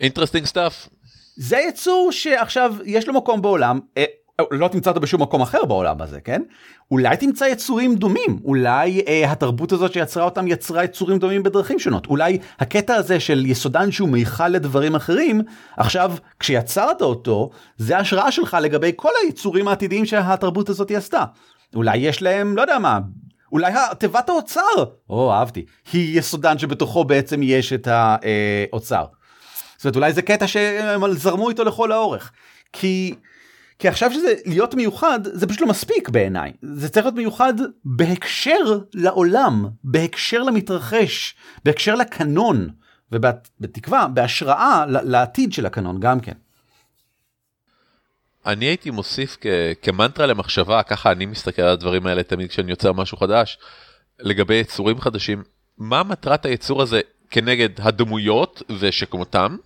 [0.00, 0.88] Interesting stuff.
[1.36, 4.04] זה יצור שעכשיו יש לו מקום בעולם, אה,
[4.50, 6.42] לא תמצא אותו בשום מקום אחר בעולם הזה, כן?
[6.90, 12.06] אולי תמצא יצורים דומים, אולי אה, התרבות הזאת שיצרה אותם יצרה יצורים דומים בדרכים שונות,
[12.06, 15.40] אולי הקטע הזה של יסודן שהוא מיכל לדברים אחרים,
[15.76, 21.24] עכשיו כשיצרת אותו, זה השראה שלך לגבי כל היצורים העתידיים שהתרבות הזאת עשתה.
[21.74, 22.98] אולי יש להם, לא יודע מה,
[23.52, 29.04] אולי תיבת האוצר, או אהבתי, היא יסודן שבתוכו בעצם יש את האוצר.
[29.84, 32.32] זאת אומרת, אולי זה קטע שהם זרמו איתו לכל האורך.
[32.72, 33.14] כי,
[33.78, 36.52] כי עכשיו שזה להיות מיוחד, זה פשוט לא מספיק בעיניי.
[36.62, 42.68] זה צריך להיות מיוחד בהקשר לעולם, בהקשר למתרחש, בהקשר לקנון,
[43.12, 46.32] ובתקווה, בהשראה לעתיד של הקנון גם כן.
[48.46, 49.46] אני הייתי מוסיף כ-
[49.82, 53.58] כמנטרה למחשבה, ככה אני מסתכל על הדברים האלה תמיד כשאני יוצר משהו חדש,
[54.20, 55.42] לגבי יצורים חדשים,
[55.78, 59.56] מה מטרת היצור הזה כנגד הדמויות ושכמותם?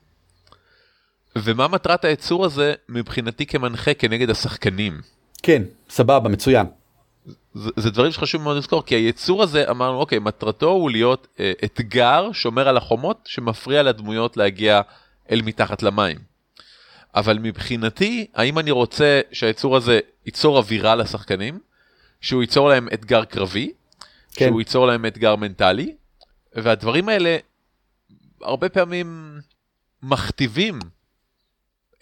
[1.44, 5.00] ומה מטרת היצור הזה מבחינתי כמנחה כנגד השחקנים?
[5.42, 6.66] כן, סבבה, מצוין.
[7.54, 11.52] זה, זה דברים שחשוב מאוד לזכור, כי היצור הזה, אמרנו, אוקיי, מטרתו הוא להיות אה,
[11.64, 14.80] אתגר שומר על החומות שמפריע לדמויות להגיע
[15.30, 16.16] אל מתחת למים.
[17.14, 21.58] אבל מבחינתי, האם אני רוצה שהיצור הזה ייצור אווירה לשחקנים,
[22.20, 23.72] שהוא ייצור להם אתגר קרבי,
[24.34, 24.46] כן.
[24.46, 25.94] שהוא ייצור להם אתגר מנטלי,
[26.54, 27.36] והדברים האלה
[28.42, 29.38] הרבה פעמים
[30.02, 30.78] מכתיבים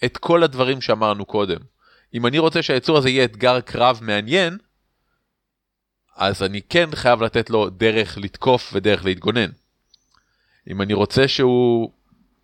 [0.05, 1.59] את כל הדברים שאמרנו קודם.
[2.15, 4.59] אם אני רוצה שהיצור הזה יהיה אתגר קרב מעניין,
[6.17, 9.51] אז אני כן חייב לתת לו דרך לתקוף ודרך להתגונן.
[10.71, 11.91] אם אני רוצה שהוא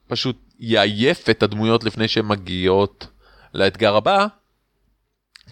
[0.06, 3.06] פשוט יעייף את הדמויות לפני שהן מגיעות
[3.54, 4.26] לאתגר הבא,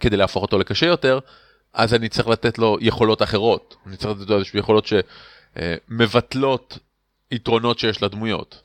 [0.01, 1.19] כדי להפוך אותו לקשה יותר,
[1.73, 3.77] אז אני צריך לתת לו יכולות אחרות.
[3.87, 4.89] אני צריך לתת לו איזשהו יכולות
[5.57, 6.79] שמבטלות
[7.31, 8.63] יתרונות שיש לדמויות.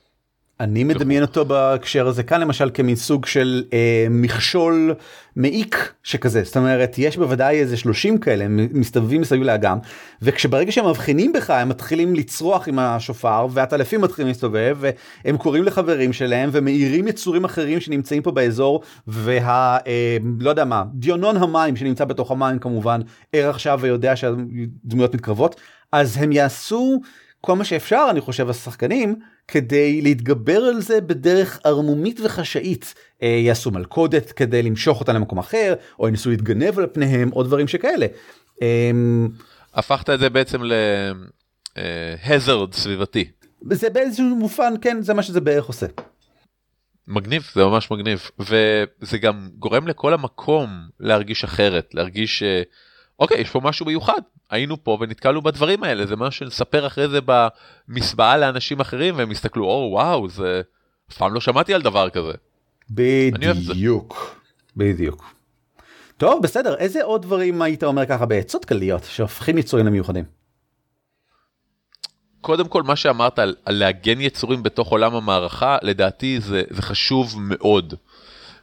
[0.60, 4.94] אני מדמיין אותו בהקשר הזה כאן למשל כמין סוג של אה, מכשול
[5.36, 9.78] מעיק שכזה זאת אומרת יש בוודאי איזה 30 כאלה הם מסתובבים מסביב לאגם
[10.22, 16.14] וכשברגע שהם מבחינים בך הם מתחילים לצרוח עם השופר והטלפים מתחילים להסתובב והם קוראים לחברים
[16.14, 22.06] שלהם ומאירים יצורים אחרים שנמצאים פה באזור וה אה, לא יודע מה דיונון המים שנמצא
[22.06, 23.02] בתוך המים כמובן
[23.34, 27.02] ער עכשיו ויודע שהדמויות מתקרבות אז הם יעשו.
[27.42, 29.16] כל מה שאפשר אני חושב השחקנים
[29.48, 35.74] כדי להתגבר על זה בדרך ערמומית וחשאית אה, יעשו מלכודת כדי למשוך אותה למקום אחר
[36.00, 38.06] או ינסו להתגנב על פניהם או דברים שכאלה.
[38.62, 38.92] אה,
[39.74, 40.62] הפכת את זה בעצם
[42.26, 43.26] להזרד סביבתי.
[43.72, 45.86] זה באיזשהו מופן כן זה מה שזה בערך עושה.
[47.08, 52.62] מגניב זה ממש מגניב וזה גם גורם לכל המקום להרגיש אחרת להרגיש אה,
[53.20, 57.20] אוקיי יש פה משהו מיוחד היינו פה ונתקלנו בדברים האלה זה מה שנספר אחרי זה
[57.26, 60.62] במסבעה לאנשים אחרים והם יסתכלו או וואו זה
[61.12, 62.32] אף פעם לא שמעתי על דבר כזה.
[62.90, 64.36] בדיוק
[64.78, 65.36] בדיוק.
[66.18, 70.24] טוב בסדר איזה עוד דברים היית אומר ככה בעצות כלליות שהופכים יצורים למיוחדים.
[72.42, 77.36] קודם כל מה שאמרת על, על לעגן יצורים בתוך עולם המערכה לדעתי זה, זה חשוב
[77.40, 77.94] מאוד.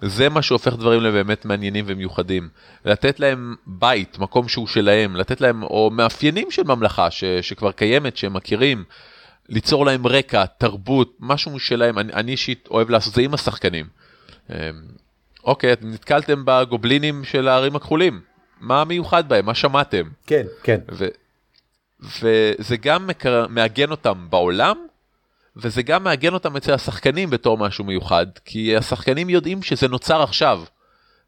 [0.02, 2.48] זה מה שהופך דברים לבאמת מעניינים ומיוחדים.
[2.84, 8.16] לתת להם בית, מקום שהוא שלהם, לתת להם, או מאפיינים של ממלכה ש, שכבר קיימת,
[8.16, 8.84] שהם מכירים,
[9.48, 11.98] ליצור להם רקע, תרבות, משהו משלהם.
[11.98, 13.86] אני, אני אישית אוהב לעשות זה עם השחקנים.
[14.50, 14.56] אמ,
[15.44, 18.20] אוקיי, אתם נתקלתם בגובלינים של הערים הכחולים.
[18.60, 19.46] מה מיוחד בהם?
[19.46, 20.02] מה שמעתם?
[20.26, 20.80] כן, כן.
[20.92, 21.08] ו,
[22.00, 23.10] וזה גם
[23.48, 24.76] מעגן אותם בעולם,
[25.56, 30.62] וזה גם מעגן אותם אצל השחקנים בתור משהו מיוחד, כי השחקנים יודעים שזה נוצר עכשיו.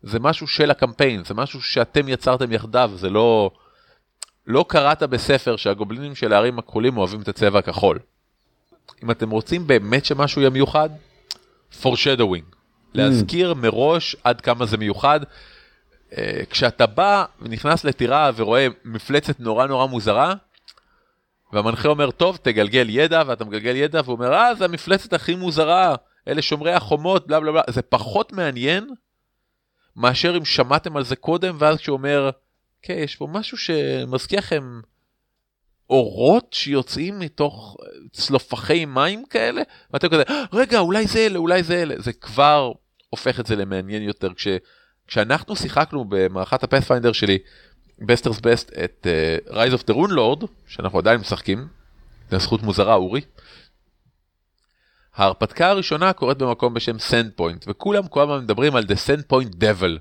[0.03, 3.51] זה משהו של הקמפיין, זה משהו שאתם יצרתם יחדיו, זה לא...
[4.47, 7.99] לא קראת בספר שהגובלינים של הערים הכחולים אוהבים את הצבע הכחול.
[9.03, 10.89] אם אתם רוצים באמת שמשהו יהיה מיוחד,
[11.83, 12.45] foreshadowing.
[12.53, 12.55] Mm.
[12.95, 15.21] להזכיר מראש עד כמה זה מיוחד.
[15.23, 16.17] Uh,
[16.51, 20.35] כשאתה בא ונכנס לטירה ורואה מפלצת נורא נורא מוזרה,
[21.55, 25.95] והמנחה אומר, טוב, תגלגל ידע, ואתה מגלגל ידע, והוא אומר, אה, זה המפלצת הכי מוזרה,
[26.29, 28.89] אלה שומרי החומות, בלה בלה בלה, זה פחות מעניין
[29.97, 32.31] מאשר אם שמעתם על זה קודם, ואז כשהוא אומר,
[32.83, 34.81] כן, יש פה משהו שמזכיר לכם
[35.91, 37.77] אורות שיוצאים מתוך
[38.13, 42.73] צלופחי מים כאלה, ואתם כזה, רגע, אולי זה אלה, אולי זה אלה, זה כבר
[43.11, 44.35] הופך את זה למעניין יותר.
[44.35, 44.49] כש,
[45.07, 47.39] כשאנחנו שיחקנו במערכת הפאת'פיינדר שלי,
[47.99, 49.07] בסטרס בסט את
[49.51, 51.69] Rise of the Rune Lord שאנחנו עדיין משחקים,
[52.31, 53.21] זו זכות מוזרה אורי.
[55.15, 59.99] ההרפתקה הראשונה קורית במקום בשם Sandpoint וכולם כל הזמן מדברים על the Sandpoint Devil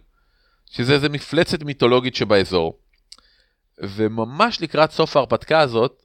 [0.72, 2.80] שזה איזה מפלצת מיתולוגית שבאזור.
[3.80, 6.02] וממש לקראת סוף ההרפתקה הזאת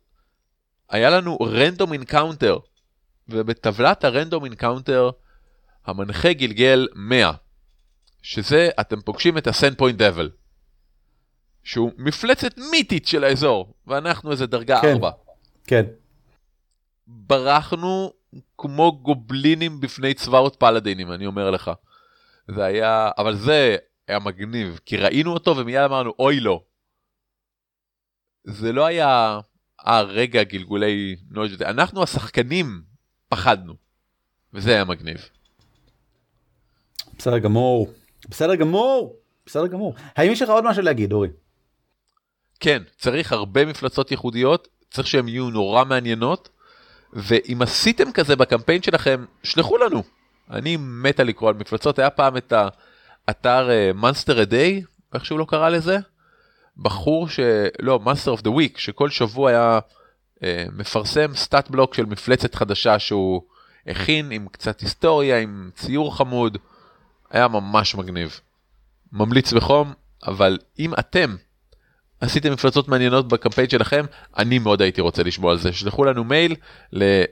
[0.91, 2.59] היה לנו random encounter
[3.29, 5.11] ובטבלת ה random encounter
[5.87, 7.33] המנחה גלגל 100
[8.23, 10.31] שזה אתם פוגשים את הסנד פוינט דבל.
[11.69, 15.11] שהוא מפלצת מיתית של האזור, ואנחנו איזה דרגה כן, 4.
[15.67, 15.85] כן.
[17.07, 18.13] ברחנו
[18.59, 21.71] כמו גובלינים בפני צבאות פלאדינים, אני אומר לך.
[22.49, 23.77] זה היה, אבל זה
[24.09, 26.63] היה מגניב, כי ראינו אותו ומיד אמרנו, אוי לא.
[28.45, 29.41] זה לא היה,
[29.87, 32.83] אה רגע גלגולי נויג' אנחנו השחקנים
[33.29, 33.75] פחדנו,
[34.53, 35.29] וזה היה מגניב.
[37.19, 37.93] בסדר גמור,
[38.29, 39.95] בסדר גמור, בסדר גמור.
[40.17, 41.29] האם יש לך עוד משהו להגיד אורי?
[42.61, 46.49] כן, צריך הרבה מפלצות ייחודיות, צריך שהן יהיו נורא מעניינות,
[47.13, 50.03] ואם עשיתם כזה בקמפיין שלכם, שלחו לנו.
[50.51, 52.53] אני מתה לקרוא על מפלצות, היה פעם את
[53.29, 54.83] האתר מאנסטר uh, דיי,
[55.15, 55.99] איך שהוא לא קרא לזה?
[56.77, 57.41] בחור ש...
[57.79, 59.79] לא, Monster of the Week, שכל שבוע היה
[60.37, 60.41] uh,
[60.73, 63.43] מפרסם סטאט בלוק של מפלצת חדשה שהוא
[63.87, 66.59] הכין עם קצת היסטוריה, עם ציור חמוד,
[67.31, 68.41] היה ממש מגניב.
[69.13, 69.93] ממליץ בחום,
[70.27, 71.37] אבל אם אתם
[72.21, 74.05] עשיתם מפלצות מעניינות בקמפיין שלכם,
[74.39, 75.73] אני מאוד הייתי רוצה לשמוע על זה.
[75.73, 76.55] שלחו לנו מייל,
[76.93, 77.23] ל...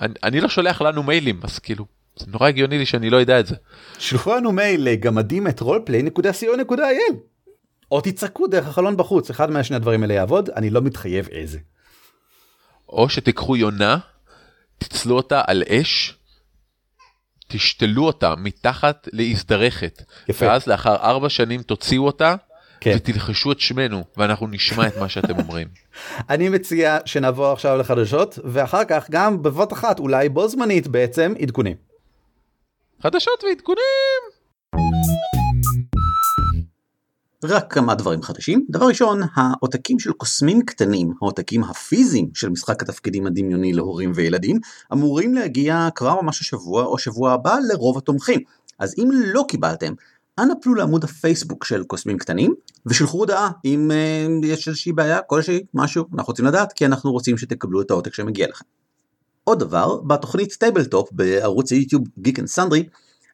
[0.00, 1.86] אני, אני לא שולח לנו מיילים, אז כאילו,
[2.16, 3.54] זה נורא הגיוני לי שאני לא יודע את זה.
[3.98, 7.14] שלחו לנו מייל לגמדים את roleplay.co.il
[7.90, 11.58] או תצעקו דרך החלון בחוץ, אחד מהשני הדברים האלה יעבוד, אני לא מתחייב איזה.
[12.88, 13.98] או שתיקחו יונה,
[14.78, 16.14] תצלו אותה על אש,
[17.48, 20.46] תשתלו אותה מתחת להזדרכת, יפה.
[20.46, 22.34] ואז לאחר ארבע שנים תוציאו אותה,
[22.82, 22.92] כן.
[22.96, 25.68] ותלחשו את שמנו, ואנחנו נשמע את מה שאתם אומרים.
[26.30, 31.76] אני מציע שנעבור עכשיו לחדשות, ואחר כך גם בבת אחת, אולי בו זמנית בעצם, עדכונים.
[33.02, 34.22] חדשות ועדכונים!
[37.44, 38.66] רק כמה דברים חדשים.
[38.70, 44.58] דבר ראשון, העותקים של קוסמים קטנים, העותקים הפיזיים של משחק התפקידים הדמיוני להורים וילדים,
[44.92, 48.40] אמורים להגיע כבר ממש השבוע או שבוע הבא לרוב התומכים.
[48.78, 49.92] אז אם לא קיבלתם,
[50.38, 52.54] אנא פלו לעמוד הפייסבוק של קוסמים קטנים,
[52.86, 57.38] ושלחו הודעה אם uh, יש איזושהי בעיה, כלשהי, משהו, אנחנו רוצים לדעת, כי אנחנו רוצים
[57.38, 58.64] שתקבלו את העותק שמגיע לכם.
[59.44, 62.82] עוד דבר, בתוכנית TableTop בערוץ היוטיוב Geek and Sundry,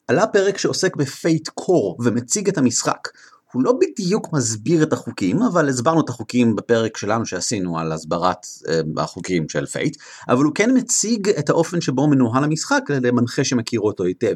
[0.08, 3.08] עלה פרק שעוסק ב Fate Core ומציג את המשחק.
[3.52, 8.44] הוא לא בדיוק מסביר את החוקים, אבל הסברנו את החוקים בפרק שלנו שעשינו על הסברת
[8.44, 9.96] אה, החוקים של Fate,
[10.28, 14.34] אבל הוא כן מציג את האופן שבו מנוהל המשחק למנחה שמכיר אותו היטב.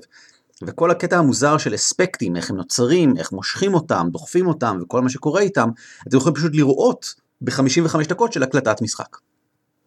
[0.66, 5.10] וכל הקטע המוזר של אספקטים, איך הם נוצרים, איך מושכים אותם, דוחפים אותם וכל מה
[5.10, 5.68] שקורה איתם,
[6.08, 9.16] אתם יכולים פשוט לראות ב-55 דקות של הקלטת משחק.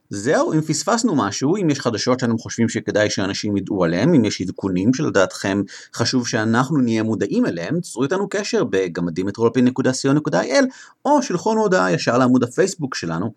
[0.09, 4.41] זהו, אם פספסנו משהו, אם יש חדשות שאתם חושבים שכדאי שאנשים ידעו עליהם, אם יש
[4.41, 5.61] עדכונים שלדעתכם
[5.95, 10.65] חשוב שאנחנו נהיה מודעים אליהם, צרו איתנו קשר בגמדימטרולפין.co.il
[11.05, 13.31] או שלחו לנו הודעה ישר לעמוד הפייסבוק שלנו,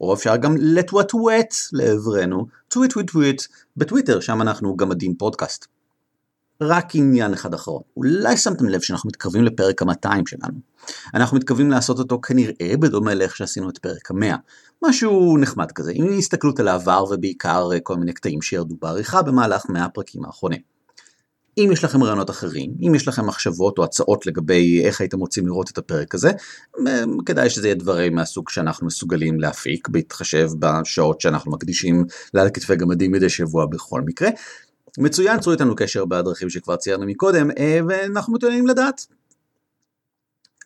[0.00, 3.42] או אפשר גם לטווטווט לעברנו, טוויט טוויט טוויט,
[3.76, 5.79] בטוויטר, שם אנחנו גמדים פודקאסט.
[6.60, 10.58] רק עניין אחד אחרון, אולי שמתם לב שאנחנו מתקרבים לפרק ה-200 שלנו.
[11.14, 14.36] אנחנו מתכוונים לעשות אותו כנראה בדומה לאיך שעשינו את פרק ה-100.
[14.84, 19.84] משהו נחמד כזה, עם הסתכלות על העבר ובעיקר כל מיני קטעים שירדו בעריכה במהלך 100
[19.84, 20.60] הפרקים האחרונים.
[21.58, 25.46] אם יש לכם רעיונות אחרים, אם יש לכם מחשבות או הצעות לגבי איך הייתם רוצים
[25.46, 26.30] לראות את הפרק הזה,
[27.26, 33.12] כדאי שזה יהיה דברים מהסוג שאנחנו מסוגלים להפיק, בהתחשב בשעות שאנחנו מקדישים לעל כתפי גמדים
[33.12, 34.28] מדי שבוע בכל מקרה.
[34.98, 37.48] מצוין, צרו איתנו קשר בדרכים שכבר ציירנו מקודם,
[37.88, 39.06] ואנחנו מתעניינים לדעת.